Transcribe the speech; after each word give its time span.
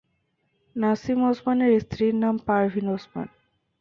নাসিম 0.75 1.19
ওসমানের 1.29 1.71
স্ত্রীর 1.83 2.15
নাম 2.23 2.35
পারভিন 2.47 2.85
ওসমান। 2.95 3.27